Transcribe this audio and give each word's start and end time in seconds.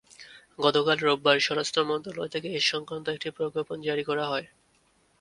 গতকাল 0.59 0.97
রোববার 1.01 1.37
স্বরাষ্ট্র 1.39 1.79
মন্ত্রণালয় 1.89 2.33
থেকে 2.33 2.47
এ-সংক্রান্ত 2.51 3.07
একটি 3.09 3.29
প্রজ্ঞাপন 3.37 3.77
জারি 3.87 4.03
করা 4.09 4.25
হয়। 4.27 4.45